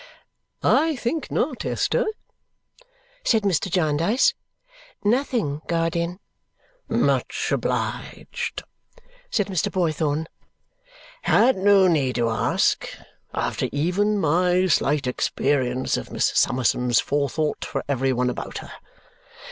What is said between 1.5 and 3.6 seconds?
Esther?" said